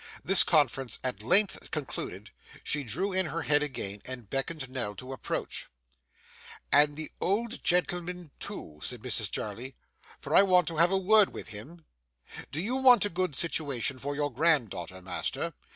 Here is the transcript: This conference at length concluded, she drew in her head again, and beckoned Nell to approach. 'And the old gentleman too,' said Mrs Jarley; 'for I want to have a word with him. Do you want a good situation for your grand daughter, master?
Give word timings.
This 0.25 0.43
conference 0.43 0.97
at 1.03 1.21
length 1.21 1.69
concluded, 1.69 2.31
she 2.63 2.83
drew 2.83 3.13
in 3.13 3.27
her 3.27 3.43
head 3.43 3.61
again, 3.61 4.01
and 4.03 4.27
beckoned 4.27 4.67
Nell 4.67 4.95
to 4.95 5.13
approach. 5.13 5.67
'And 6.71 6.95
the 6.95 7.11
old 7.21 7.63
gentleman 7.63 8.31
too,' 8.39 8.79
said 8.81 9.03
Mrs 9.03 9.29
Jarley; 9.29 9.75
'for 10.19 10.33
I 10.35 10.41
want 10.41 10.67
to 10.69 10.77
have 10.77 10.89
a 10.91 10.97
word 10.97 11.29
with 11.31 11.49
him. 11.49 11.85
Do 12.51 12.59
you 12.59 12.77
want 12.77 13.05
a 13.05 13.09
good 13.11 13.35
situation 13.35 13.99
for 13.99 14.15
your 14.15 14.33
grand 14.33 14.71
daughter, 14.71 15.03
master? 15.03 15.53